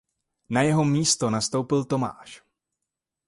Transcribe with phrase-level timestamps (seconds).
[0.49, 2.43] Na jeho místo nastoupil Tomáš.